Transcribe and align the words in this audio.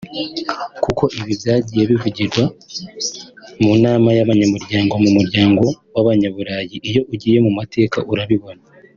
Kuko 0.83 1.03
ibi 1.19 1.33
byagiye 1.41 1.83
bivugirwa 1.91 2.43
mu 3.63 3.73
nama 3.83 4.09
y’abanyamuryango 4.17 4.91
b’umuryango 5.01 5.63
w’abanyaburayi 5.93 6.75
iyo 6.89 7.01
ugiye 7.13 7.37
mu 7.45 7.51
mateka 7.59 7.97
urabibona 8.13 8.61